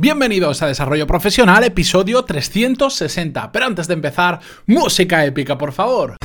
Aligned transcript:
Bienvenidos 0.00 0.62
a 0.62 0.68
Desarrollo 0.68 1.08
Profesional, 1.08 1.64
episodio 1.64 2.24
360. 2.24 3.50
Pero 3.50 3.66
antes 3.66 3.88
de 3.88 3.94
empezar, 3.94 4.38
música 4.64 5.24
épica, 5.24 5.58
por 5.58 5.72
favor. 5.72 6.16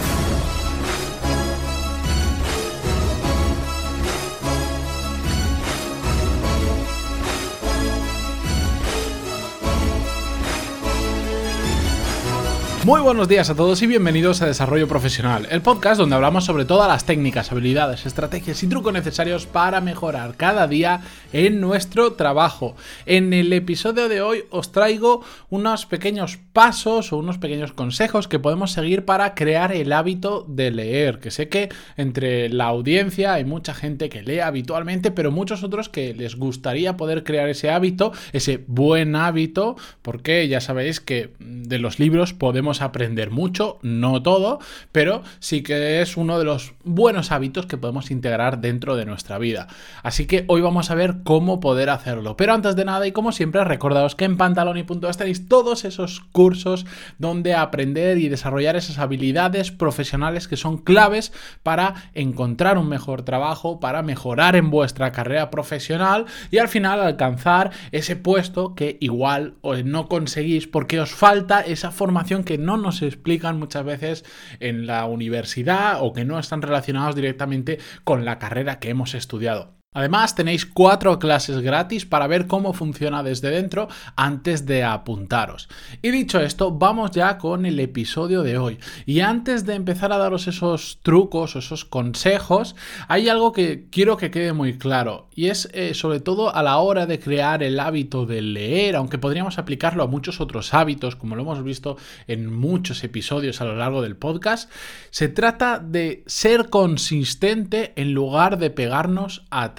Muy 12.86 13.00
buenos 13.00 13.30
días 13.30 13.50
a 13.50 13.56
todos 13.56 13.82
y 13.82 13.88
bienvenidos 13.88 14.42
a 14.42 14.46
Desarrollo 14.46 14.90
Profesional, 14.90 15.48
el 15.50 15.62
podcast 15.62 15.98
donde 15.98 16.18
hablamos 16.18 16.44
sobre 16.44 16.66
todas 16.66 16.90
las 16.90 17.06
técnicas, 17.06 17.50
habilidades, 17.50 18.06
estrategias 18.06 18.62
y 18.62 18.68
trucos 18.68 18.92
necesarios 18.92 19.46
para 19.46 19.80
mejorar 19.80 20.36
cada 20.36 20.68
día 20.68 21.00
en 21.32 21.62
nuestro 21.62 22.12
trabajo. 22.14 22.76
En 23.06 23.32
el 23.32 23.54
episodio 23.54 24.10
de 24.10 24.22
hoy 24.22 24.44
os 24.50 24.74
traigo 24.74 25.24
unos 25.50 25.86
pequeños 25.86 26.40
pasos 26.52 27.14
o 27.14 27.18
unos 27.18 27.38
pequeños 27.38 27.72
consejos 27.72 28.28
que 28.28 28.40
podemos 28.40 28.74
seguir 28.74 29.06
para 29.06 29.34
crear 29.34 29.72
el 29.72 29.94
hábito 29.94 30.46
de 30.50 30.72
leer, 30.72 31.20
que 31.20 31.32
sé 31.32 31.48
que 31.48 31.70
entre 31.96 32.50
la 32.50 32.66
audiencia 32.66 33.34
hay 33.34 33.46
mucha 33.46 33.74
gente 33.74 34.10
que 34.10 34.24
lee 34.24 34.40
habitualmente, 34.40 35.10
pero 35.10 35.32
muchos 35.32 35.64
otros 35.64 35.88
que 35.88 36.14
les 36.14 36.36
gustaría 36.36 36.98
poder 36.98 37.24
crear 37.24 37.48
ese 37.48 37.72
hábito, 37.72 38.12
ese 38.34 38.62
buen 38.68 39.16
hábito, 39.16 39.78
porque 40.02 40.50
ya 40.50 40.60
sabéis 40.60 41.00
que 41.00 41.32
de 41.40 41.80
los 41.80 41.98
libros 41.98 42.34
podemos 42.34 42.73
aprender 42.82 43.32
mucho, 43.32 43.80
no 43.82 44.22
todo, 44.22 44.60
pero 44.92 45.24
sí 45.40 45.64
que 45.64 46.02
es 46.02 46.18
uno 46.18 46.40
de 46.40 46.46
los 46.46 46.74
buenos 46.84 47.32
hábitos 47.32 47.66
que 47.66 47.78
podemos 47.78 48.12
integrar 48.12 48.60
dentro 48.60 48.96
de 48.96 49.06
nuestra 49.06 49.38
vida. 49.38 49.68
Así 50.02 50.26
que 50.26 50.46
hoy 50.48 50.62
vamos 50.62 50.92
a 50.92 50.96
ver 50.96 51.18
cómo 51.24 51.60
poder 51.60 51.90
hacerlo. 51.90 52.38
Pero 52.38 52.54
antes 52.54 52.76
de 52.76 52.86
nada 52.86 53.08
y 53.08 53.12
como 53.12 53.32
siempre, 53.32 53.64
recordaos 53.64 54.16
que 54.16 54.26
en 54.26 54.38
pantaloni.es 54.38 55.18
tenéis 55.18 55.48
todos 55.48 55.86
esos 55.86 56.22
cursos 56.32 56.86
donde 57.18 57.54
aprender 57.54 58.18
y 58.18 58.30
desarrollar 58.30 58.76
esas 58.76 59.00
habilidades 59.00 59.72
profesionales 59.72 60.48
que 60.48 60.58
son 60.58 60.78
claves 60.78 61.32
para 61.64 61.96
encontrar 62.14 62.78
un 62.78 62.90
mejor 62.90 63.24
trabajo, 63.24 63.80
para 63.80 64.02
mejorar 64.02 64.56
en 64.56 64.70
vuestra 64.70 65.12
carrera 65.12 65.50
profesional 65.50 66.26
y 66.52 66.58
al 66.58 66.68
final 66.68 67.02
alcanzar 67.02 67.72
ese 67.92 68.16
puesto 68.16 68.76
que 68.76 68.98
igual 69.00 69.56
no 69.86 70.08
conseguís 70.08 70.68
porque 70.68 71.00
os 71.00 71.12
falta 71.12 71.62
esa 71.62 71.92
formación 71.92 72.44
que 72.44 72.58
no 72.64 72.78
nos 72.78 73.02
explican 73.02 73.60
muchas 73.60 73.86
veces 73.86 74.26
en 74.60 74.88
la 74.88 75.06
universidad 75.06 75.98
o 76.02 76.14
que 76.14 76.26
no 76.26 76.40
están 76.40 76.62
relacionados 76.62 77.16
directamente 77.16 77.80
con 78.04 78.26
la 78.26 78.40
carrera 78.40 78.80
que 78.80 78.90
hemos 78.90 79.14
estudiado. 79.14 79.83
Además, 79.94 80.36
tenéis 80.36 80.66
cuatro 80.66 81.20
clases 81.20 81.60
gratis 81.62 82.06
para 82.06 82.28
ver 82.28 82.48
cómo 82.48 82.74
funciona 82.74 83.24
desde 83.24 83.50
dentro 83.50 83.88
antes 84.16 84.66
de 84.66 84.84
apuntaros. 84.84 85.70
Y 86.02 86.12
dicho 86.12 86.40
esto, 86.40 86.72
vamos 86.72 87.12
ya 87.12 87.38
con 87.38 87.66
el 87.66 87.80
episodio 87.80 88.44
de 88.44 88.58
hoy. 88.58 88.80
Y 89.06 89.22
antes 89.22 89.66
de 89.66 89.76
empezar 89.76 90.12
a 90.12 90.18
daros 90.18 90.48
esos 90.48 91.00
trucos 91.04 91.56
o 91.56 91.60
esos 91.60 91.86
consejos, 91.86 92.76
hay 93.08 93.30
algo 93.30 93.52
que 93.52 93.86
quiero 93.90 94.18
que 94.18 94.32
quede 94.32 94.54
muy 94.54 94.78
claro. 94.78 95.28
Y 95.36 95.48
es 95.48 95.70
eh, 95.74 95.94
sobre 95.94 96.20
todo 96.20 96.54
a 96.54 96.64
la 96.64 96.78
hora 96.78 97.06
de 97.06 97.20
crear 97.20 97.64
el 97.64 97.80
hábito 97.80 98.26
de 98.26 98.42
leer, 98.42 98.96
aunque 98.96 99.18
podríamos 99.18 99.58
aplicarlo 99.58 100.04
a 100.04 100.08
muchos 100.08 100.42
otros 100.42 100.74
hábitos, 100.74 101.16
como 101.16 101.36
lo 101.36 101.42
hemos 101.44 101.64
visto 101.64 101.98
en 102.28 102.52
muchos 102.54 103.04
episodios 103.04 103.62
a 103.62 103.66
lo 103.66 103.76
largo 103.76 104.02
del 104.02 104.16
podcast, 104.16 104.72
se 105.10 105.28
trata 105.28 105.80
de 105.80 106.24
ser 106.26 106.70
consistente 106.70 107.94
en 107.96 108.14
lugar 108.14 108.58
de 108.58 108.70
pegarnos 108.70 109.46
a 109.50 109.76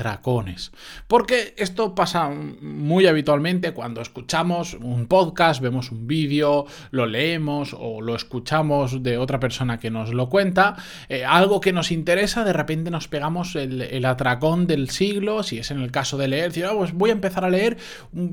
porque 1.06 1.54
esto 1.56 1.94
pasa 1.94 2.28
muy 2.28 3.06
habitualmente 3.06 3.72
cuando 3.72 4.00
escuchamos 4.00 4.74
un 4.74 5.06
podcast, 5.06 5.60
vemos 5.60 5.90
un 5.90 6.06
vídeo, 6.06 6.66
lo 6.90 7.06
leemos 7.06 7.74
o 7.78 8.00
lo 8.00 8.14
escuchamos 8.14 9.02
de 9.02 9.18
otra 9.18 9.40
persona 9.40 9.78
que 9.78 9.90
nos 9.90 10.12
lo 10.12 10.28
cuenta, 10.28 10.76
eh, 11.08 11.24
algo 11.24 11.60
que 11.60 11.72
nos 11.72 11.90
interesa, 11.90 12.44
de 12.44 12.52
repente 12.52 12.90
nos 12.90 13.08
pegamos 13.08 13.56
el, 13.56 14.04
atracón 14.04 14.66
del 14.66 14.90
siglo, 14.90 15.42
si 15.42 15.58
es 15.58 15.70
en 15.70 15.80
el 15.80 15.90
caso 15.90 16.18
de 16.18 16.28
leer, 16.28 16.48
decir, 16.48 16.66
ah, 16.66 16.72
pues 16.76 16.92
voy 16.92 17.10
a 17.10 17.14
empezar 17.14 17.44
a 17.44 17.50
leer 17.50 17.78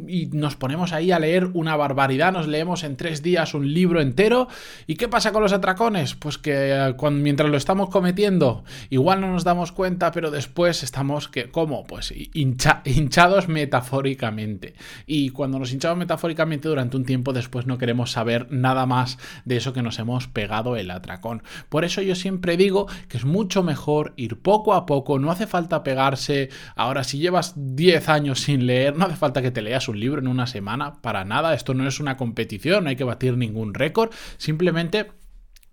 y 0.07 0.27
nos 0.27 0.55
ponemos 0.55 0.91
ahí 0.91 1.11
a 1.11 1.19
leer 1.19 1.45
una 1.53 1.75
barbaridad, 1.75 2.33
nos 2.33 2.47
leemos 2.47 2.83
en 2.83 2.97
tres 2.97 3.21
días 3.21 3.53
un 3.53 3.73
libro 3.73 4.01
entero. 4.01 4.47
¿Y 4.87 4.95
qué 4.95 5.07
pasa 5.07 5.31
con 5.31 5.43
los 5.43 5.53
atracones? 5.53 6.15
Pues 6.15 6.37
que 6.37 6.71
eh, 6.73 6.93
mientras 7.11 7.49
lo 7.49 7.57
estamos 7.57 7.89
cometiendo, 7.89 8.63
igual 8.89 9.21
no 9.21 9.31
nos 9.31 9.43
damos 9.43 9.71
cuenta, 9.71 10.11
pero 10.11 10.31
después 10.31 10.83
estamos 10.83 11.27
que 11.27 11.49
¿Cómo? 11.61 11.83
Pues 11.83 12.11
hinchados 12.33 13.47
metafóricamente. 13.47 14.73
Y 15.05 15.29
cuando 15.29 15.59
nos 15.59 15.71
hinchamos 15.71 15.99
metafóricamente 15.99 16.67
durante 16.67 16.97
un 16.97 17.05
tiempo 17.05 17.33
después 17.33 17.67
no 17.67 17.77
queremos 17.77 18.09
saber 18.09 18.47
nada 18.49 18.87
más 18.87 19.19
de 19.45 19.57
eso 19.57 19.71
que 19.71 19.83
nos 19.83 19.99
hemos 19.99 20.27
pegado 20.27 20.75
el 20.75 20.89
atracón. 20.89 21.43
Por 21.69 21.85
eso 21.85 22.01
yo 22.01 22.15
siempre 22.15 22.57
digo 22.57 22.87
que 23.09 23.17
es 23.17 23.25
mucho 23.25 23.61
mejor 23.61 24.13
ir 24.15 24.39
poco 24.39 24.73
a 24.73 24.87
poco, 24.87 25.19
no 25.19 25.29
hace 25.29 25.45
falta 25.45 25.83
pegarse. 25.83 26.49
Ahora, 26.75 27.03
si 27.03 27.19
llevas 27.19 27.53
10 27.55 28.09
años 28.09 28.39
sin 28.39 28.65
leer, 28.65 28.97
no 28.97 29.05
hace 29.05 29.15
falta 29.15 29.43
que 29.43 29.51
te 29.51 29.61
leas 29.61 29.87
un 29.87 29.99
libro 29.99 30.19
en 30.19 30.27
una 30.27 30.47
semana, 30.47 30.99
para 31.01 31.25
nada. 31.25 31.53
Esto 31.53 31.75
no 31.75 31.87
es 31.87 31.99
una 31.99 32.17
competición, 32.17 32.85
no 32.85 32.89
hay 32.89 32.95
que 32.95 33.03
batir 33.03 33.37
ningún 33.37 33.75
récord. 33.75 34.09
Simplemente 34.37 35.11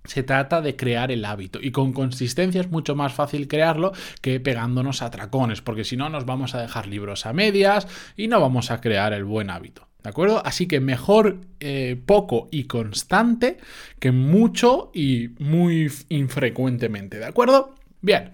se 0.05 0.23
trata 0.23 0.61
de 0.61 0.77
crear 0.77 1.13
el 1.13 1.25
hábito 1.25 1.59
y 1.61 1.71
con 1.71 1.93
consistencia 1.93 2.61
es 2.61 2.71
mucho 2.71 2.95
más 2.97 3.13
fácil 3.13 3.49
crearlo 3.49 3.93
que 4.21 4.41
pegándonos 4.41 5.03
a 5.03 5.11
tracones, 5.11 5.61
porque 5.61 5.85
si 5.85 5.97
no 5.97 6.09
nos 6.09 6.25
vamos 6.25 6.55
a 6.55 6.63
dejar 6.63 6.87
libros 6.87 7.27
a 7.27 7.33
medias 7.33 7.87
y 8.17 8.29
no 8.29 8.41
vamos 8.41 8.71
a 8.71 8.81
crear 8.81 9.13
el 9.13 9.25
buen 9.25 9.51
hábito. 9.51 9.89
¿De 10.03 10.11
acuerdo? 10.11 10.41
Así 10.45 10.69
que 10.69 10.81
mejor 10.81 11.41
eh, 11.61 12.01
poco 12.07 12.49
y 12.53 12.65
constante 12.65 13.59
que 13.99 14.13
mucho 14.13 14.91
y 14.95 15.31
muy 15.39 15.91
infrecuentemente. 16.09 17.19
¿De 17.19 17.27
acuerdo? 17.27 17.75
Bien, 18.01 18.31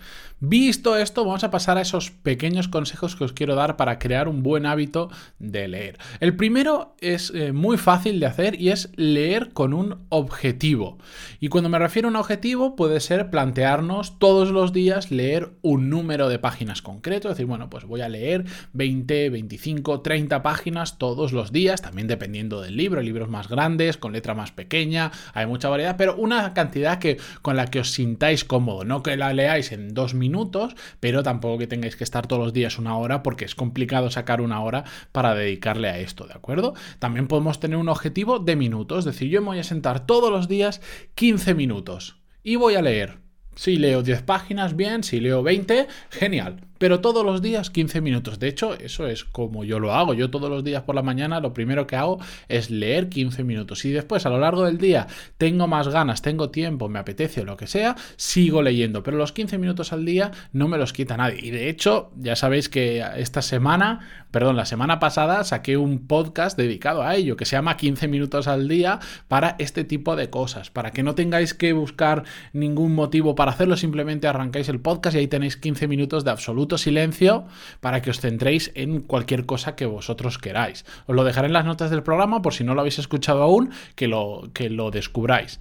Visto 0.47 0.99
esto, 0.99 1.25
vamos 1.25 1.43
a 1.43 1.50
pasar 1.50 1.78
a 1.78 1.81
esos 1.81 2.10
pequeños 2.10 2.69
consejos 2.69 3.16
que 3.16 3.25
os 3.25 3.32
quiero 3.32 3.55
dar 3.55 3.78
para 3.78 3.99
crear 3.99 4.28
un 4.28 4.43
buen 4.43 4.66
hábito 4.66 5.09
de 5.38 5.69
leer. 5.69 5.97
El 6.21 6.37
primero 6.37 6.97
es 7.00 7.32
eh, 7.34 7.53
muy 7.53 7.78
fácil 7.78 8.21
de 8.21 8.27
hacer 8.27 8.60
y 8.60 8.69
es 8.69 8.91
leer 8.94 9.54
con 9.54 9.72
un 9.72 10.04
objetivo. 10.10 10.99
Y 11.41 11.49
cuando 11.49 11.71
me 11.71 11.78
refiero 11.78 12.09
a 12.09 12.10
un 12.10 12.16
objetivo, 12.16 12.77
puede 12.77 13.00
ser 13.00 13.31
plantearnos 13.31 14.19
todos 14.19 14.50
los 14.50 14.75
días 14.75 15.10
leer 15.10 15.53
un 15.62 15.88
número 15.88 16.28
de 16.28 16.38
páginas 16.38 16.83
concreto, 16.83 17.28
es 17.28 17.37
decir, 17.37 17.47
bueno, 17.47 17.71
pues 17.71 17.87
voy 17.87 18.03
a 18.03 18.10
leer 18.10 18.44
20, 18.75 19.31
25, 19.31 20.03
30 20.03 20.43
páginas 20.43 20.99
todos 20.99 21.33
los 21.33 21.53
días, 21.53 21.81
también 21.81 22.06
dependiendo 22.06 22.60
del 22.60 22.77
libro, 22.77 23.00
libros 23.00 23.31
más 23.31 23.49
grandes, 23.49 23.97
con 23.97 24.12
letra 24.12 24.34
más 24.34 24.53
pequeña, 24.53 25.10
hay 25.33 25.47
mucha 25.47 25.71
variedad, 25.71 25.97
pero 25.97 26.16
una 26.16 26.53
cantidad 26.53 26.99
que 26.99 27.16
con 27.41 27.56
la 27.56 27.69
que 27.69 27.81
os 27.81 27.93
sintáis 27.93 28.44
cómodo, 28.44 28.84
no 28.84 29.03
que 29.03 29.16
la 29.16 29.33
leáis 29.33 29.72
en 29.72 29.94
dos 29.94 30.12
minutos, 30.12 30.34
minutos, 30.34 30.75
pero 30.99 31.22
tampoco 31.22 31.59
que 31.59 31.67
tengáis 31.69 31.95
que 31.95 32.03
estar 32.03 32.27
todos 32.27 32.43
los 32.43 32.53
días 32.53 32.78
una 32.78 32.97
hora 32.97 33.22
porque 33.22 33.45
es 33.45 33.55
complicado 33.55 34.11
sacar 34.11 34.41
una 34.41 34.61
hora 34.62 34.84
para 35.12 35.34
dedicarle 35.34 35.89
a 35.89 35.99
esto, 35.99 36.27
¿de 36.27 36.34
acuerdo? 36.34 36.75
También 36.99 37.28
podemos 37.28 37.61
tener 37.61 37.78
un 37.78 37.89
objetivo 37.89 38.41
de 38.41 38.56
minutos, 38.56 39.00
es 39.00 39.05
decir, 39.05 39.28
yo 39.28 39.41
me 39.41 39.49
voy 39.49 39.61
a 39.61 39.65
sentar 39.65 40.06
todos 40.06 40.33
los 40.33 40.49
días 40.49 40.81
15 41.15 41.55
minutos 41.55 42.21
y 42.43 42.56
voy 42.56 42.75
a 42.75 42.83
leer. 42.83 43.19
Si 43.55 43.77
leo 43.77 44.03
10 44.03 44.22
páginas, 44.22 44.75
bien, 44.75 45.05
si 45.05 45.21
leo 45.21 45.45
20, 45.45 45.87
genial 46.11 46.61
pero 46.84 47.00
todos 47.00 47.25
los 47.25 47.41
días 47.41 47.71
15 47.71 48.03
minutos. 48.03 48.39
De 48.39 48.47
hecho, 48.47 48.75
eso 48.75 49.06
es 49.06 49.25
como 49.25 49.65
yo 49.65 49.81
lo 49.81 49.95
hago. 49.95 50.12
Yo 50.12 50.28
todos 50.28 50.50
los 50.50 50.62
días 50.62 50.83
por 50.83 50.95
la 50.95 51.00
mañana 51.00 51.41
lo 51.41 51.55
primero 51.55 51.87
que 51.87 51.97
hago 51.97 52.19
es 52.47 52.71
leer 52.71 53.09
15 53.09 53.43
minutos 53.43 53.87
y 53.87 53.91
después 53.91 54.27
a 54.27 54.28
lo 54.28 54.39
largo 54.39 54.67
del 54.67 54.77
día 54.77 55.06
tengo 55.39 55.67
más 55.67 55.89
ganas, 55.89 56.21
tengo 56.21 56.50
tiempo, 56.50 56.91
me 56.91 56.99
apetece 56.99 57.41
o 57.41 57.47
lo 57.47 57.56
que 57.56 57.67
sea, 57.67 57.97
sigo 58.17 58.61
leyendo, 58.61 59.03
pero 59.03 59.17
los 59.17 59.33
15 59.33 59.56
minutos 59.56 59.95
al 59.95 60.05
día 60.05 60.31
no 60.53 60.69
me 60.69 60.77
los 60.77 60.93
quita 60.93 61.17
nadie. 61.17 61.39
Y 61.43 61.53
de 61.53 61.71
hecho, 61.71 62.12
ya 62.17 62.37
sabéis 62.37 62.69
que 62.69 63.03
esta 63.16 63.41
semana, 63.41 64.27
perdón, 64.31 64.56
la 64.56 64.66
semana 64.66 64.99
pasada 64.99 65.43
saqué 65.45 65.78
un 65.78 66.06
podcast 66.06 66.55
dedicado 66.55 67.03
a 67.03 67.15
ello 67.15 67.39
que 67.39 67.47
se 67.47 67.57
llama 67.57 67.78
15 67.78 68.09
minutos 68.09 68.47
al 68.47 68.69
día 68.69 68.98
para 69.27 69.57
este 69.59 69.84
tipo 69.84 70.16
de 70.16 70.28
cosas, 70.28 70.69
para 70.69 70.91
que 70.91 71.03
no 71.03 71.15
tengáis 71.15 71.54
que 71.54 71.72
buscar 71.72 72.25
ningún 72.53 72.95
motivo 72.95 73.34
para 73.34 73.53
hacerlo, 73.53 73.78
simplemente 73.78 74.28
arrancáis 74.28 74.69
el 74.69 74.80
podcast 74.80 75.16
y 75.16 75.21
ahí 75.21 75.28
tenéis 75.28 75.57
15 75.57 75.89
minutos 75.89 76.25
de 76.25 76.30
absoluto 76.30 76.73
silencio 76.78 77.44
para 77.80 78.03
que 78.03 78.10
os 78.10 78.21
centréis 78.21 78.72
en 78.74 79.00
cualquier 79.00 79.47
cosa 79.47 79.76
que 79.76 79.86
vosotros 79.86 80.38
queráis. 80.38 80.84
Os 81.06 81.15
lo 81.15 81.24
dejaré 81.24 81.47
en 81.47 81.53
las 81.53 81.65
notas 81.65 81.91
del 81.91 82.03
programa 82.03 82.42
por 82.42 82.54
si 82.54 82.65
no 82.65 82.74
lo 82.74 82.80
habéis 82.80 82.98
escuchado 82.98 83.42
aún, 83.42 83.71
que 83.94 84.09
lo, 84.09 84.50
que 84.53 84.71
lo 84.71 84.91
descubráis. 84.91 85.60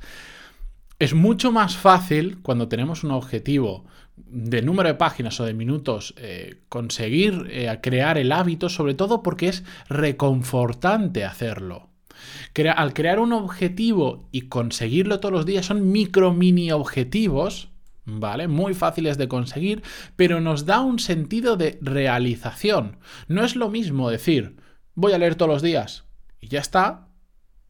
Es 0.99 1.13
mucho 1.13 1.51
más 1.51 1.75
fácil 1.75 2.39
cuando 2.41 2.67
tenemos 2.67 3.03
un 3.03 3.11
objetivo 3.11 3.85
de 4.15 4.61
número 4.61 4.89
de 4.89 4.95
páginas 4.95 5.39
o 5.39 5.45
de 5.45 5.53
minutos 5.53 6.13
eh, 6.17 6.61
conseguir 6.69 7.47
eh, 7.49 7.79
crear 7.81 8.17
el 8.17 8.31
hábito, 8.31 8.69
sobre 8.69 8.93
todo 8.93 9.23
porque 9.23 9.49
es 9.49 9.63
reconfortante 9.89 11.25
hacerlo. 11.25 11.89
al 12.75 12.93
crear 12.93 13.19
un 13.19 13.33
objetivo 13.33 14.27
y 14.31 14.43
conseguirlo 14.43 15.19
todos 15.19 15.33
los 15.33 15.45
días 15.45 15.65
son 15.65 15.91
micro 15.91 16.33
mini 16.33 16.71
objetivos, 16.71 17.72
¿vale? 18.05 18.47
Muy 18.47 18.73
fáciles 18.73 19.17
de 19.17 19.27
conseguir, 19.27 19.83
pero 20.15 20.41
nos 20.41 20.65
da 20.65 20.81
un 20.81 20.99
sentido 20.99 21.57
de 21.57 21.77
realización. 21.81 22.97
No 23.27 23.43
es 23.43 23.55
lo 23.55 23.69
mismo 23.69 24.09
decir, 24.09 24.57
voy 24.95 25.13
a 25.13 25.17
leer 25.17 25.35
todos 25.35 25.51
los 25.51 25.61
días. 25.61 26.05
Y 26.39 26.47
ya 26.47 26.59
está, 26.59 27.07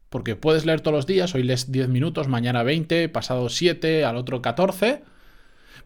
porque 0.08 0.36
puedes 0.36 0.66
leer 0.66 0.80
todos 0.80 0.94
los 0.96 1.06
días, 1.06 1.34
hoy 1.34 1.42
lees 1.42 1.70
10 1.70 1.88
minutos, 1.88 2.28
mañana 2.28 2.62
20, 2.62 3.08
pasado 3.08 3.48
7, 3.48 4.04
al 4.04 4.16
otro 4.16 4.42
14, 4.42 5.02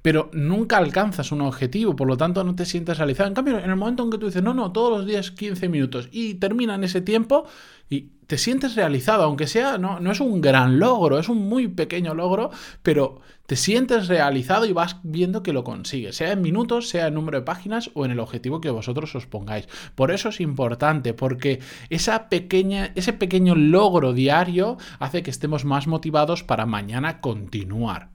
pero 0.03 0.31
nunca 0.33 0.77
alcanzas 0.77 1.33
un 1.33 1.41
objetivo, 1.41 1.97
por 1.97 2.07
lo 2.07 2.17
tanto 2.17 2.45
no 2.45 2.55
te 2.55 2.65
sientes 2.65 2.99
realizado. 2.99 3.29
En 3.29 3.35
cambio, 3.35 3.59
en 3.59 3.71
el 3.71 3.77
momento 3.77 4.05
en 4.05 4.11
que 4.11 4.19
tú 4.19 4.27
dices, 4.27 4.43
no, 4.43 4.55
no, 4.55 4.73
todos 4.73 4.97
los 4.97 5.07
días 5.07 5.31
15 5.31 5.69
minutos 5.69 6.09
y 6.13 6.35
terminan 6.35 6.85
ese 6.85 7.01
tiempo 7.01 7.47
y 7.89 8.11
te 8.29 8.37
sientes 8.37 8.77
realizado, 8.77 9.25
aunque 9.25 9.47
sea, 9.47 9.79
no, 9.79 10.01
no 10.01 10.13
es 10.13 10.21
un 10.21 10.43
gran 10.43 10.79
logro, 10.79 11.19
es 11.19 11.31
un 11.31 11.49
muy 11.49 11.67
pequeño 11.67 12.13
logro, 12.13 12.51
pero 12.83 13.23
te 13.47 13.57
sientes 13.57 14.07
realizado 14.07 14.67
y 14.67 14.75
vas 14.75 14.99
viendo 15.03 15.43
que 15.43 15.55
lo 15.55 15.65
consigues, 15.65 16.17
sea 16.17 16.33
en 16.33 16.43
minutos, 16.43 16.91
sea 16.91 17.07
en 17.07 17.15
número 17.15 17.39
de 17.39 17.47
páginas 17.47 17.91
o 17.95 18.05
en 18.05 18.11
el 18.11 18.21
objetivo 18.21 18.61
que 18.61 18.69
vosotros 18.69 19.15
os 19.15 19.27
pongáis. 19.27 19.67
Por 19.95 20.11
eso 20.11 20.29
es 20.29 20.43
importante, 20.43 21.15
porque 21.15 21.61
esa 21.89 22.29
pequeña, 22.29 22.93
ese 22.97 23.15
pequeño 23.15 23.55
logro 23.55 24.13
diario 24.13 24.77
hace 24.99 25.23
que 25.23 25.31
estemos 25.31 25.65
más 25.65 25.87
motivados 25.87 26.45
para 26.45 26.67
mañana 26.67 27.23
continuar. 27.23 28.11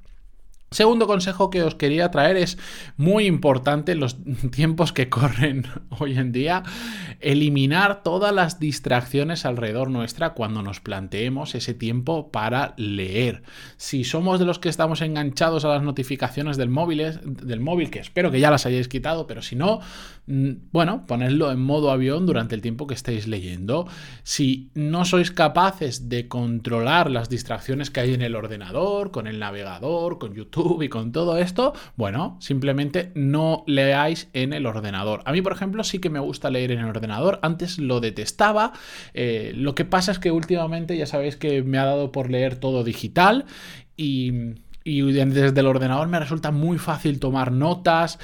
Segundo 0.73 1.05
consejo 1.05 1.51
que 1.51 1.61
os 1.61 1.75
quería 1.75 2.09
traer 2.09 2.35
es 2.35 2.57
muy 2.97 3.27
importante 3.27 3.91
en 3.91 3.99
los 3.99 4.17
tiempos 4.51 4.91
que 4.91 5.07
corren 5.07 5.67
hoy 5.99 6.17
en 6.17 6.31
día, 6.31 6.63
eliminar 7.19 8.01
todas 8.01 8.33
las 8.33 8.59
distracciones 8.59 9.45
alrededor 9.45 9.91
nuestra 9.91 10.33
cuando 10.33 10.63
nos 10.63 10.79
planteemos 10.79 11.53
ese 11.53 11.75
tiempo 11.75 12.31
para 12.31 12.73
leer. 12.77 13.43
Si 13.77 14.03
somos 14.03 14.39
de 14.39 14.45
los 14.45 14.57
que 14.57 14.69
estamos 14.69 15.01
enganchados 15.01 15.63
a 15.63 15.67
las 15.67 15.83
notificaciones 15.83 16.57
del 16.57 16.69
móvil, 16.69 17.19
del 17.23 17.59
móvil 17.59 17.91
que 17.91 17.99
espero 17.99 18.31
que 18.31 18.39
ya 18.39 18.49
las 18.49 18.65
hayáis 18.65 18.87
quitado, 18.87 19.27
pero 19.27 19.43
si 19.43 19.55
no, 19.55 19.79
mm, 20.25 20.51
bueno, 20.71 21.05
ponedlo 21.05 21.51
en 21.51 21.61
modo 21.61 21.91
avión 21.91 22.25
durante 22.25 22.55
el 22.55 22.61
tiempo 22.61 22.87
que 22.87 22.95
estéis 22.95 23.27
leyendo. 23.27 23.87
Si 24.23 24.71
no 24.73 25.05
sois 25.05 25.29
capaces 25.29 26.09
de 26.09 26.27
controlar 26.27 27.11
las 27.11 27.29
distracciones 27.29 27.91
que 27.91 27.99
hay 27.99 28.15
en 28.15 28.23
el 28.23 28.35
ordenador, 28.35 29.11
con 29.11 29.27
el 29.27 29.37
navegador, 29.37 30.17
con 30.17 30.33
YouTube, 30.33 30.62
y 30.81 30.89
con 30.89 31.11
todo 31.11 31.37
esto, 31.37 31.73
bueno, 31.95 32.37
simplemente 32.39 33.11
no 33.15 33.63
leáis 33.67 34.29
en 34.33 34.53
el 34.53 34.65
ordenador. 34.65 35.21
A 35.25 35.31
mí, 35.31 35.41
por 35.41 35.53
ejemplo, 35.53 35.83
sí 35.83 35.99
que 35.99 36.09
me 36.09 36.19
gusta 36.19 36.49
leer 36.49 36.71
en 36.71 36.79
el 36.79 36.85
ordenador. 36.85 37.39
Antes 37.41 37.79
lo 37.79 37.99
detestaba. 37.99 38.73
Eh, 39.13 39.51
lo 39.55 39.75
que 39.75 39.85
pasa 39.85 40.11
es 40.11 40.19
que 40.19 40.31
últimamente 40.31 40.97
ya 40.97 41.05
sabéis 41.05 41.35
que 41.35 41.63
me 41.63 41.77
ha 41.77 41.85
dado 41.85 42.11
por 42.11 42.29
leer 42.29 42.55
todo 42.55 42.83
digital 42.83 43.45
y 43.95 44.55
y 44.83 45.01
desde 45.11 45.59
el 45.59 45.67
ordenador 45.67 46.07
me 46.07 46.19
resulta 46.19 46.51
muy 46.51 46.77
fácil 46.77 47.19
tomar 47.19 47.51
notas, 47.51 48.19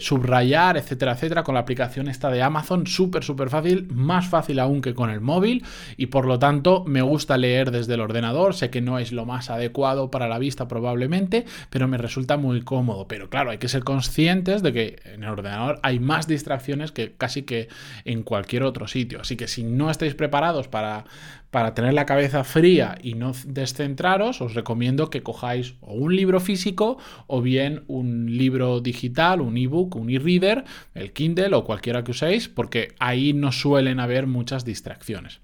subrayar, 0.00 0.76
etcétera, 0.76 1.12
etcétera. 1.12 1.42
Con 1.42 1.54
la 1.54 1.60
aplicación 1.60 2.08
esta 2.08 2.30
de 2.30 2.42
Amazon, 2.42 2.86
súper, 2.86 3.24
súper 3.24 3.50
fácil, 3.50 3.88
más 3.92 4.28
fácil 4.28 4.60
aún 4.60 4.80
que 4.80 4.94
con 4.94 5.10
el 5.10 5.20
móvil 5.20 5.64
y 5.96 6.06
por 6.06 6.26
lo 6.26 6.38
tanto 6.38 6.84
me 6.86 7.02
gusta 7.02 7.36
leer 7.36 7.70
desde 7.70 7.94
el 7.94 8.00
ordenador. 8.00 8.54
Sé 8.54 8.70
que 8.70 8.80
no 8.80 8.98
es 8.98 9.12
lo 9.12 9.26
más 9.26 9.50
adecuado 9.50 10.10
para 10.10 10.28
la 10.28 10.38
vista 10.38 10.68
probablemente, 10.68 11.44
pero 11.70 11.88
me 11.88 11.98
resulta 11.98 12.36
muy 12.36 12.62
cómodo. 12.62 13.08
Pero 13.08 13.28
claro, 13.28 13.50
hay 13.50 13.58
que 13.58 13.68
ser 13.68 13.84
conscientes 13.84 14.62
de 14.62 14.72
que 14.72 14.96
en 15.04 15.24
el 15.24 15.30
ordenador 15.30 15.80
hay 15.82 15.98
más 15.98 16.28
distracciones 16.28 16.92
que 16.92 17.12
casi 17.16 17.42
que 17.42 17.68
en 18.04 18.22
cualquier 18.22 18.62
otro 18.62 18.86
sitio. 18.86 19.20
Así 19.20 19.36
que 19.36 19.48
si 19.48 19.64
no 19.64 19.90
estáis 19.90 20.14
preparados 20.14 20.68
para, 20.68 21.04
para 21.50 21.74
tener 21.74 21.94
la 21.94 22.06
cabeza 22.06 22.44
fría 22.44 22.96
y 23.02 23.14
no 23.14 23.32
descentraros, 23.46 24.40
os 24.40 24.54
recomiendo 24.54 25.10
que 25.10 25.22
cojáis 25.22 25.74
o 25.88 25.94
un 25.94 26.14
libro 26.14 26.40
físico 26.40 26.98
o 27.26 27.42
bien 27.42 27.84
un 27.88 28.36
libro 28.36 28.80
digital, 28.80 29.40
un 29.40 29.56
ebook, 29.56 29.96
un 29.96 30.10
e-reader, 30.10 30.64
el 30.94 31.12
Kindle 31.12 31.54
o 31.54 31.64
cualquiera 31.64 32.04
que 32.04 32.12
uséis, 32.12 32.48
porque 32.48 32.94
ahí 32.98 33.32
no 33.32 33.52
suelen 33.52 34.00
haber 34.00 34.26
muchas 34.26 34.64
distracciones. 34.64 35.40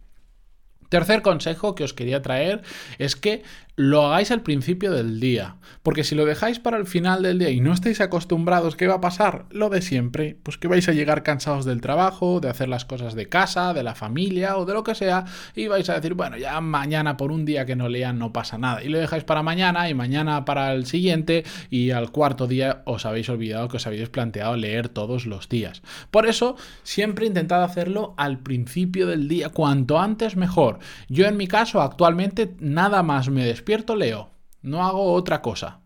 Tercer 0.95 1.23
consejo 1.23 1.75
que 1.75 1.83
os 1.83 1.93
quería 1.93 2.23
traer 2.23 2.63
es 3.01 3.17
que 3.17 3.43
lo 3.77 4.07
hagáis 4.07 4.31
al 4.31 4.43
principio 4.43 4.93
del 4.93 5.19
día. 5.19 5.57
Porque 5.83 6.05
si 6.05 6.15
lo 6.15 6.25
dejáis 6.25 6.61
para 6.61 6.77
el 6.77 6.87
final 6.87 7.23
del 7.23 7.41
día 7.41 7.51
y 7.51 7.61
no 7.61 7.73
estáis 7.73 8.01
acostumbrados, 8.01 8.77
¿qué 8.77 8.87
va 8.87 8.95
a 8.95 9.01
pasar? 9.01 9.47
Lo 9.51 9.69
de 9.69 9.83
siempre. 9.83 10.39
Pues 10.43 10.57
que 10.57 10.69
vais 10.69 10.89
a 10.89 10.93
llegar 10.93 11.25
cansados 11.25 11.65
del 11.65 11.81
trabajo, 11.81 12.39
de 12.41 12.49
hacer 12.49 12.69
las 12.69 12.85
cosas 12.85 13.15
de 13.15 13.29
casa, 13.29 13.75
de 13.75 13.83
la 13.83 13.97
familia 13.97 14.57
o 14.57 14.65
de 14.65 14.75
lo 14.75 14.85
que 14.85 14.95
sea. 14.95 15.25
Y 15.57 15.67
vais 15.67 15.89
a 15.91 15.95
decir, 15.95 16.15
bueno, 16.15 16.37
ya 16.37 16.61
mañana 16.61 17.17
por 17.17 17.33
un 17.33 17.45
día 17.45 17.67
que 17.67 17.75
no 17.75 17.89
lean 17.89 18.19
no 18.19 18.33
pasa 18.33 18.59
nada. 18.59 18.83
Y 18.83 18.89
lo 18.89 18.99
dejáis 18.99 19.25
para 19.25 19.43
mañana 19.43 19.91
y 19.91 19.95
mañana 19.95 20.45
para 20.45 20.73
el 20.73 20.87
siguiente. 20.87 21.45
Y 21.71 21.91
al 21.91 22.13
cuarto 22.13 22.47
día 22.47 22.83
os 22.85 23.05
habéis 23.05 23.29
olvidado 23.29 23.69
que 23.69 23.79
os 23.79 23.87
habéis 23.89 24.09
planteado 24.09 24.57
leer 24.57 24.89
todos 24.89 25.27
los 25.27 25.49
días. 25.49 25.83
Por 26.13 26.27
eso, 26.27 26.57
siempre 26.85 27.27
intentad 27.27 27.65
hacerlo 27.65 28.15
al 28.17 28.39
principio 28.39 29.09
del 29.09 29.27
día. 29.27 29.49
Cuanto 29.49 29.99
antes 29.99 30.37
mejor. 30.37 30.79
Yo 31.09 31.27
en 31.27 31.37
mi 31.37 31.47
caso, 31.47 31.81
actualmente, 31.81 32.57
nada 32.61 33.03
más 33.03 33.29
me 33.29 33.45
despierto 33.45 33.97
leo. 33.97 34.31
No 34.63 34.85
hago 34.85 35.13
otra 35.13 35.43
cosa 35.43 35.84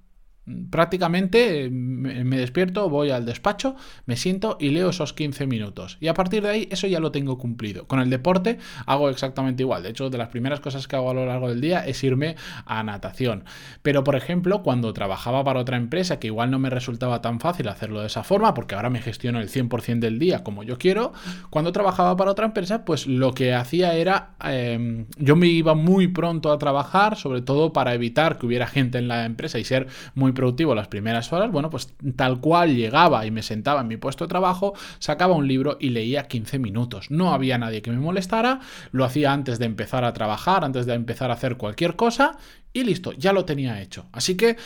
prácticamente 0.71 1.69
me 1.71 2.39
despierto, 2.39 2.89
voy 2.89 3.11
al 3.11 3.27
despacho, 3.27 3.77
me 4.07 4.17
siento 4.17 4.57
y 4.61 4.71
leo 4.71 4.91
esos 4.91 5.13
15 5.13 5.47
minutos. 5.47 5.99
Y 6.01 6.09
a 6.09 6.15
partir 6.15 6.43
de 6.43 6.51
ahí 6.51 6.69
eso 6.71 6.87
ya 6.87 7.01
lo 7.01 7.13
tengo 7.13 7.39
cumplido. 7.39 7.87
Con 7.87 8.01
el 8.01 8.11
deporte 8.11 8.59
hago 8.87 9.11
exactamente 9.11 9.63
igual. 9.63 9.83
De 9.83 9.91
hecho, 9.91 10.11
de 10.11 10.19
las 10.19 10.29
primeras 10.29 10.61
cosas 10.61 10.87
que 10.89 10.97
hago 10.97 11.11
a 11.11 11.15
lo 11.15 11.27
largo 11.27 11.49
del 11.49 11.61
día 11.61 11.87
es 11.87 12.03
irme 12.05 12.37
a 12.67 12.83
natación. 12.83 13.45
Pero, 13.83 14.05
por 14.05 14.17
ejemplo, 14.17 14.63
cuando 14.63 14.93
trabajaba 14.93 15.45
para 15.45 15.61
otra 15.61 15.77
empresa, 15.77 16.19
que 16.19 16.29
igual 16.29 16.51
no 16.51 16.59
me 16.59 16.71
resultaba 16.71 17.21
tan 17.21 17.41
fácil 17.41 17.69
hacerlo 17.69 18.01
de 18.01 18.07
esa 18.07 18.23
forma, 18.23 18.55
porque 18.55 18.75
ahora 18.75 18.91
me 18.91 19.01
gestiono 19.01 19.41
el 19.41 19.49
100% 19.49 20.01
del 20.01 20.19
día 20.19 20.45
como 20.45 20.63
yo 20.63 20.79
quiero, 20.79 21.13
cuando 21.51 21.73
trabajaba 21.73 22.17
para 22.17 22.31
otra 22.31 22.47
empresa, 22.47 22.85
pues 22.85 23.07
lo 23.07 23.33
que 23.35 23.55
hacía 23.55 23.95
era, 23.95 24.31
em, 24.45 25.07
yo 25.17 25.37
me 25.37 25.47
iba 25.47 25.75
muy 25.75 26.09
pronto 26.09 26.53
a 26.53 26.59
trabajar, 26.59 27.17
sobre 27.17 27.43
todo 27.43 27.73
para 27.73 27.95
evitar 27.95 28.39
que 28.39 28.47
hubiera 28.47 28.67
gente 28.67 28.99
en 28.99 29.09
la 29.09 29.25
empresa 29.25 29.59
y 29.59 29.65
ser 29.65 29.89
muy 30.15 30.33
productivo 30.39 30.77
las 30.77 30.87
primeras 30.87 31.33
horas, 31.33 31.51
bueno, 31.51 31.69
pues 31.69 31.93
tal 32.15 32.41
cual 32.41 32.77
llegaba 32.77 33.27
y 33.27 33.33
me 33.33 33.43
sentaba 33.43 33.81
en 33.81 33.89
mi 33.89 33.97
puesto 33.97 34.25
de 34.25 34.29
trabajo, 34.29 34.75
sacaba 35.01 35.35
un 35.35 35.49
libro 35.49 35.79
y 35.81 35.91
leía 35.91 36.29
15 36.29 36.61
minutos. 36.61 37.11
No 37.11 37.33
había 37.33 37.59
nadie 37.59 37.83
que 37.83 37.91
me 37.91 37.99
molestara, 37.99 38.61
lo 38.93 39.05
hacía 39.05 39.33
antes 39.33 39.59
de 39.59 39.67
empezar 39.67 40.05
a 40.05 40.13
trabajar, 40.13 40.65
antes 40.65 40.87
de 40.87 40.95
empezar 40.95 41.33
a 41.33 41.35
hacer 41.35 41.57
cualquier 41.57 41.97
cosa 41.97 42.39
y 42.73 42.85
listo, 42.85 43.11
ya 43.15 43.33
lo 43.33 43.45
tenía 43.45 43.83
hecho. 43.83 44.07
Así 44.13 44.37
que 44.37 44.57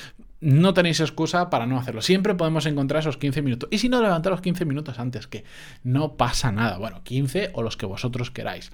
no 0.40 0.74
tenéis 0.74 1.00
excusa 1.00 1.48
para 1.48 1.64
no 1.64 1.78
hacerlo. 1.78 2.02
Siempre 2.02 2.34
podemos 2.34 2.66
encontrar 2.66 3.00
esos 3.00 3.16
15 3.16 3.40
minutos. 3.40 3.70
Y 3.72 3.78
si 3.78 3.88
no, 3.88 4.02
levantaros 4.02 4.42
15 4.42 4.66
minutos 4.66 4.98
antes, 4.98 5.26
que 5.26 5.44
no 5.84 6.18
pasa 6.18 6.52
nada. 6.52 6.76
Bueno, 6.76 7.02
15 7.02 7.52
o 7.54 7.62
los 7.62 7.78
que 7.78 7.86
vosotros 7.86 8.30
queráis. 8.30 8.70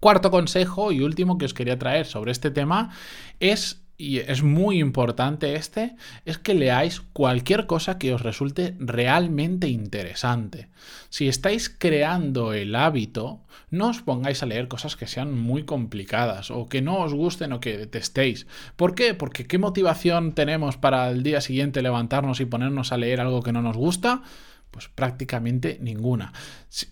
Cuarto 0.00 0.30
consejo 0.30 0.90
y 0.90 1.02
último 1.02 1.36
que 1.36 1.44
os 1.44 1.52
quería 1.52 1.78
traer 1.78 2.06
sobre 2.06 2.32
este 2.32 2.50
tema 2.50 2.90
es 3.38 3.79
y 4.00 4.18
es 4.18 4.42
muy 4.42 4.78
importante 4.78 5.56
este, 5.56 5.94
es 6.24 6.38
que 6.38 6.54
leáis 6.54 7.02
cualquier 7.12 7.66
cosa 7.66 7.98
que 7.98 8.14
os 8.14 8.22
resulte 8.22 8.74
realmente 8.78 9.68
interesante. 9.68 10.68
Si 11.10 11.28
estáis 11.28 11.68
creando 11.68 12.54
el 12.54 12.74
hábito, 12.74 13.42
no 13.68 13.88
os 13.88 14.00
pongáis 14.00 14.42
a 14.42 14.46
leer 14.46 14.68
cosas 14.68 14.96
que 14.96 15.06
sean 15.06 15.38
muy 15.38 15.64
complicadas 15.64 16.50
o 16.50 16.66
que 16.66 16.80
no 16.80 17.00
os 17.00 17.12
gusten 17.12 17.52
o 17.52 17.60
que 17.60 17.76
detestéis. 17.76 18.46
¿Por 18.76 18.94
qué? 18.94 19.12
Porque 19.12 19.46
¿qué 19.46 19.58
motivación 19.58 20.32
tenemos 20.32 20.78
para 20.78 21.10
el 21.10 21.22
día 21.22 21.42
siguiente 21.42 21.82
levantarnos 21.82 22.40
y 22.40 22.46
ponernos 22.46 22.92
a 22.92 22.96
leer 22.96 23.20
algo 23.20 23.42
que 23.42 23.52
no 23.52 23.60
nos 23.60 23.76
gusta? 23.76 24.22
Pues 24.70 24.88
prácticamente 24.88 25.78
ninguna. 25.80 26.32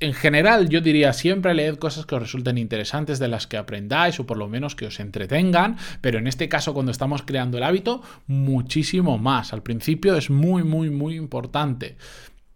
En 0.01 0.13
general, 0.13 0.69
yo 0.69 0.81
diría 0.81 1.13
siempre 1.13 1.55
leed 1.55 1.77
cosas 1.77 2.07
que 2.07 2.17
os 2.17 2.23
resulten 2.23 2.59
interesantes, 2.59 3.21
de 3.21 3.29
las 3.29 3.47
que 3.47 3.57
aprendáis 3.57 4.19
o 4.19 4.27
por 4.27 4.37
lo 4.37 4.49
menos 4.49 4.75
que 4.75 4.87
os 4.87 4.99
entretengan, 4.99 5.77
pero 6.01 6.19
en 6.19 6.27
este 6.27 6.49
caso, 6.49 6.75
cuando 6.75 6.91
estamos 6.91 7.23
creando 7.23 7.57
el 7.59 7.65
hábito, 7.65 8.03
muchísimo 8.27 9.17
más. 9.19 9.53
Al 9.53 9.63
principio 9.63 10.17
es 10.17 10.29
muy, 10.29 10.65
muy, 10.65 10.91
muy 10.91 11.15
importante. 11.15 11.97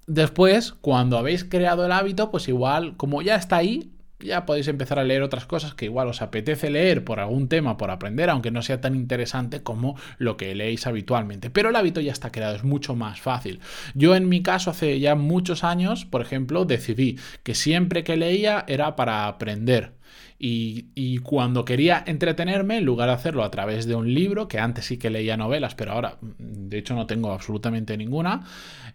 Después, 0.09 0.73
cuando 0.81 1.17
habéis 1.17 1.45
creado 1.45 1.87
el 1.87 1.93
hábito, 1.93 2.33
pues 2.33 2.49
igual, 2.49 2.97
como 2.97 3.23
ya 3.23 3.37
está 3.37 3.57
ahí, 3.57 3.92
ya 4.23 4.47
podéis 4.47 4.69
empezar 4.69 4.99
a 4.99 5.05
leer 5.05 5.23
otras 5.23 5.47
cosas 5.47 5.75
que 5.75 5.87
igual 5.87 6.09
os 6.09 6.23
apetece 6.23 6.71
leer 6.71 7.05
por 7.05 7.21
algún 7.21 7.49
tema, 7.49 7.77
por 7.77 7.91
aprender, 7.91 8.31
aunque 8.31 8.51
no 8.51 8.63
sea 8.63 8.81
tan 8.81 8.95
interesante 8.95 9.63
como 9.63 9.97
lo 10.19 10.37
que 10.37 10.55
leéis 10.55 10.87
habitualmente. 10.87 11.51
Pero 11.51 11.71
el 11.71 11.77
hábito 11.77 12.01
ya 12.01 12.13
está 12.13 12.33
creado, 12.33 12.57
es 12.57 12.65
mucho 12.65 12.95
más 12.95 13.21
fácil. 13.21 13.61
Yo 13.95 14.15
en 14.15 14.29
mi 14.29 14.43
caso 14.43 14.71
hace 14.71 14.99
ya 15.01 15.15
muchos 15.15 15.65
años, 15.65 16.05
por 16.05 16.23
ejemplo, 16.23 16.65
decidí 16.65 17.19
que 17.43 17.55
siempre 17.55 18.05
que 18.05 18.17
leía 18.17 18.65
era 18.69 18.97
para 18.97 19.27
aprender. 19.27 19.93
Y, 20.39 21.19
cuando 21.19 21.65
quería 21.65 22.03
entretenerme, 22.05 22.79
en 22.79 22.85
lugar 22.85 23.09
de 23.09 23.15
hacerlo 23.15 23.45
a 23.45 23.51
través 23.51 23.87
de 23.87 23.95
un 23.95 24.13
libro, 24.13 24.49
que 24.49 24.59
antes 24.59 24.87
sí 24.87 24.99
que 24.99 25.09
leía 25.09 25.37
novelas, 25.37 25.75
pero 25.75 25.93
ahora 25.93 26.19
de 26.21 26.79
hecho 26.79 26.95
no 26.95 27.07
tengo 27.07 27.33
absolutamente 27.33 27.97
ninguna, 27.97 28.45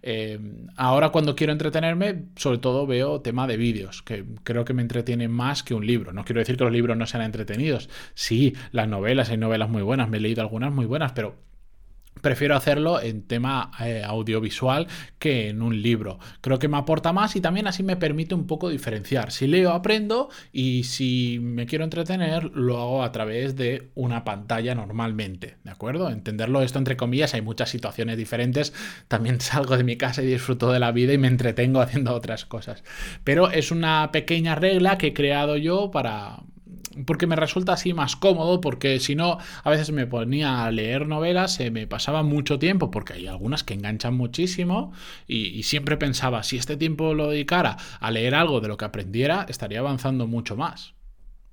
eh, 0.03 0.39
ahora 0.75 1.09
cuando 1.09 1.35
quiero 1.35 1.53
entretenerme, 1.53 2.25
sobre 2.35 2.57
todo 2.57 2.85
veo 2.85 3.21
tema 3.21 3.47
de 3.47 3.55
vídeos, 3.55 4.01
que 4.03 4.25
creo 4.43 4.65
que 4.65 4.73
me 4.73 4.81
entretiene 4.81 5.27
más 5.29 5.63
que 5.63 5.73
un 5.73 5.87
libro. 5.87 6.11
No 6.11 6.25
quiero 6.25 6.39
decir 6.39 6.57
que 6.57 6.65
los 6.65 6.73
libros 6.73 6.97
no 6.97 7.05
sean 7.05 7.23
entretenidos. 7.23 7.89
Sí, 8.13 8.53
las 8.71 8.87
novelas, 8.87 9.29
hay 9.29 9.37
novelas 9.37 9.69
muy 9.69 9.83
buenas, 9.83 10.09
me 10.09 10.17
he 10.17 10.19
leído 10.19 10.41
algunas 10.41 10.73
muy 10.73 10.85
buenas, 10.85 11.13
pero 11.13 11.46
prefiero 12.27 12.57
hacerlo 12.57 13.01
en 13.01 13.21
tema 13.21 13.71
eh, 13.79 14.03
audiovisual 14.05 14.87
que 15.17 15.47
en 15.47 15.61
un 15.61 15.81
libro. 15.81 16.19
Creo 16.41 16.59
que 16.59 16.67
me 16.67 16.75
aporta 16.75 17.13
más 17.13 17.37
y 17.37 17.41
también 17.41 17.67
así 17.67 17.83
me 17.83 17.95
permite 17.95 18.35
un 18.35 18.47
poco 18.47 18.67
diferenciar. 18.67 19.31
Si 19.31 19.47
leo, 19.47 19.71
aprendo 19.71 20.27
y 20.51 20.83
si 20.83 21.39
me 21.41 21.65
quiero 21.65 21.85
entretener, 21.85 22.51
lo 22.53 22.79
hago 22.79 23.03
a 23.03 23.13
través 23.13 23.55
de 23.55 23.91
una 23.95 24.25
pantalla 24.25 24.75
normalmente, 24.75 25.55
¿de 25.63 25.71
acuerdo? 25.71 26.09
Entenderlo 26.09 26.61
esto 26.61 26.79
entre 26.79 26.97
comillas, 26.97 27.33
hay 27.33 27.41
muchas 27.41 27.69
situaciones 27.69 28.17
diferentes. 28.17 28.73
También 29.07 29.39
salgo 29.39 29.77
de 29.77 29.85
mi 29.85 29.95
casa 29.95 30.21
y 30.21 30.25
disfruto 30.25 30.73
de 30.73 30.79
la 30.79 30.91
vida 30.91 31.13
y 31.13 31.17
me 31.17 31.29
entretengo 31.29 31.79
haciendo 31.79 32.13
otras 32.13 32.43
cosas. 32.43 32.83
Pero 33.23 33.51
es 33.51 33.71
una 33.71 34.11
pequeña 34.11 34.55
regla 34.55 34.97
que 34.97 35.07
he 35.07 35.13
creado 35.13 35.55
yo 35.55 35.91
para 35.91 36.39
porque 37.05 37.27
me 37.27 37.35
resulta 37.35 37.73
así 37.73 37.93
más 37.93 38.15
cómodo, 38.15 38.61
porque 38.61 38.99
si 38.99 39.15
no, 39.15 39.37
a 39.63 39.69
veces 39.69 39.91
me 39.91 40.07
ponía 40.07 40.65
a 40.65 40.71
leer 40.71 41.07
novelas, 41.07 41.53
se 41.53 41.71
me 41.71 41.87
pasaba 41.87 42.23
mucho 42.23 42.59
tiempo, 42.59 42.91
porque 42.91 43.13
hay 43.13 43.27
algunas 43.27 43.63
que 43.63 43.73
enganchan 43.73 44.15
muchísimo, 44.15 44.91
y, 45.27 45.47
y, 45.47 45.63
siempre 45.63 45.97
pensaba, 45.97 46.43
si 46.43 46.57
este 46.57 46.77
tiempo 46.77 47.13
lo 47.13 47.29
dedicara 47.29 47.77
a 47.99 48.11
leer 48.11 48.35
algo 48.35 48.61
de 48.61 48.67
lo 48.67 48.77
que 48.77 48.85
aprendiera, 48.85 49.45
estaría 49.49 49.79
avanzando 49.79 50.27
mucho 50.27 50.55
más. 50.55 50.96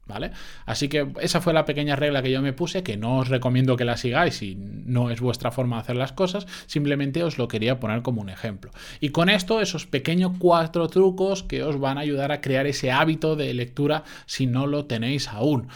¿Vale? 0.07 0.33
Así 0.67 0.89
que 0.89 1.09
esa 1.21 1.41
fue 1.41 1.55
la 1.55 1.65
pequeña 1.65 1.97
regla 1.97 2.23
que 2.23 2.31
yo 2.31 2.43
me 2.43 2.53
puse, 2.53 2.83
que 2.83 2.99
no 2.99 3.19
os 3.19 3.29
recomiendo 3.29 3.77
que 3.77 3.87
la 3.87 3.97
sigáis 3.97 4.35
si 4.37 4.55
no 4.55 5.11
es 5.11 5.21
vuestra 5.21 5.51
forma 5.51 5.77
de 5.77 5.83
hacer 5.83 5.97
las 5.97 6.13
cosas, 6.13 6.47
simplemente 6.67 7.23
os 7.23 7.39
lo 7.39 7.49
quería 7.49 7.81
poner 7.81 8.03
como 8.03 8.21
un 8.21 8.29
ejemplo. 8.29 8.71
Y 9.01 9.11
con 9.11 9.31
esto, 9.31 9.63
esos 9.63 9.87
pequeños 9.87 10.33
cuatro 10.39 10.89
trucos 10.89 11.43
que 11.43 11.63
os 11.63 11.81
van 11.81 11.97
a 11.97 12.03
ayudar 12.03 12.33
a 12.33 12.43
crear 12.43 12.67
ese 12.67 12.91
hábito 12.91 13.35
de 13.35 13.55
lectura 13.55 14.05
si 14.27 14.47
no 14.47 14.67
lo 14.67 14.85
tenéis 14.85 15.29
aún. 15.29 15.69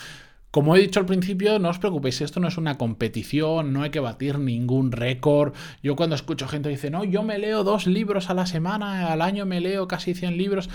Como 0.50 0.74
he 0.74 0.80
dicho 0.80 0.98
al 0.98 1.04
principio, 1.04 1.58
no 1.58 1.68
os 1.68 1.78
preocupéis, 1.78 2.22
esto 2.22 2.40
no 2.40 2.48
es 2.48 2.56
una 2.56 2.78
competición, 2.78 3.74
no 3.74 3.82
hay 3.82 3.90
que 3.90 4.00
batir 4.00 4.38
ningún 4.38 4.92
récord. 4.92 5.52
Yo 5.82 5.94
cuando 5.94 6.16
escucho 6.16 6.48
gente 6.48 6.70
que 6.70 6.76
dice, 6.76 6.90
no, 6.90 7.04
yo 7.04 7.22
me 7.22 7.38
leo 7.38 7.64
dos 7.64 7.86
libros 7.86 8.30
a 8.30 8.34
la 8.34 8.46
semana, 8.46 9.12
al 9.12 9.20
año 9.20 9.44
me 9.44 9.60
leo 9.60 9.86
casi 9.88 10.14
100 10.14 10.38
libros, 10.38 10.70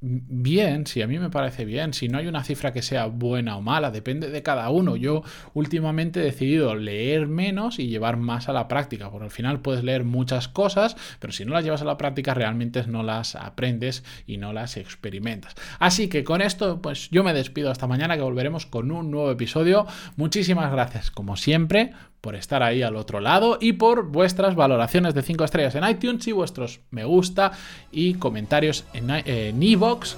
Bien, 0.00 0.86
si 0.86 1.02
a 1.02 1.08
mí 1.08 1.18
me 1.18 1.28
parece 1.28 1.64
bien. 1.64 1.92
Si 1.92 2.08
no 2.08 2.18
hay 2.18 2.28
una 2.28 2.44
cifra 2.44 2.72
que 2.72 2.82
sea 2.82 3.06
buena 3.06 3.56
o 3.56 3.62
mala, 3.62 3.90
depende 3.90 4.30
de 4.30 4.44
cada 4.44 4.70
uno. 4.70 4.94
Yo 4.94 5.24
últimamente 5.54 6.20
he 6.20 6.22
decidido 6.22 6.76
leer 6.76 7.26
menos 7.26 7.80
y 7.80 7.88
llevar 7.88 8.16
más 8.16 8.48
a 8.48 8.52
la 8.52 8.68
práctica, 8.68 9.10
porque 9.10 9.24
al 9.24 9.32
final 9.32 9.60
puedes 9.60 9.82
leer 9.82 10.04
muchas 10.04 10.46
cosas, 10.46 10.96
pero 11.18 11.32
si 11.32 11.44
no 11.44 11.52
las 11.52 11.64
llevas 11.64 11.82
a 11.82 11.84
la 11.84 11.96
práctica 11.96 12.32
realmente 12.32 12.86
no 12.86 13.02
las 13.02 13.34
aprendes 13.34 14.04
y 14.24 14.36
no 14.36 14.52
las 14.52 14.76
experimentas. 14.76 15.56
Así 15.80 16.08
que 16.08 16.22
con 16.22 16.42
esto, 16.42 16.80
pues 16.80 17.10
yo 17.10 17.24
me 17.24 17.34
despido 17.34 17.68
hasta 17.68 17.88
mañana 17.88 18.14
que 18.14 18.22
volveremos 18.22 18.66
con 18.66 18.92
un 18.92 19.10
nuevo 19.10 19.32
episodio. 19.32 19.84
Muchísimas 20.14 20.70
gracias, 20.70 21.10
como 21.10 21.36
siempre, 21.36 21.90
por 22.20 22.34
estar 22.34 22.62
ahí 22.62 22.82
al 22.82 22.96
otro 22.96 23.20
lado 23.20 23.58
y 23.60 23.74
por 23.74 24.06
vuestras 24.06 24.54
valoraciones 24.54 25.14
de 25.14 25.22
5 25.22 25.44
estrellas 25.44 25.74
en 25.74 25.88
iTunes 25.88 26.26
y 26.26 26.32
vuestros 26.32 26.80
me 26.90 27.04
gusta 27.04 27.52
y 27.92 28.14
comentarios 28.14 28.84
en, 28.92 29.10
en 29.10 29.62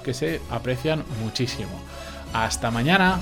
que 0.03 0.13
se 0.13 0.41
aprecian 0.49 1.03
muchísimo. 1.21 1.71
Hasta 2.33 2.71
mañana. 2.71 3.19